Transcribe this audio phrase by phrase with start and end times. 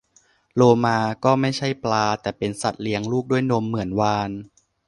[0.55, 4.29] โลมา ก็ไม่ใช่ปลา แต่เป็นสัตว์เลี้ยงลูกด้วยนมเหมือนวาฬ